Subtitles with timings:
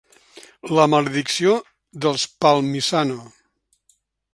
[0.79, 1.53] La maledicció
[2.07, 3.23] dels Palmisano.